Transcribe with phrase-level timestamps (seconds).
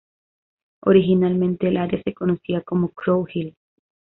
[0.79, 3.55] Originalmente, el área se conocía como Crow Hill.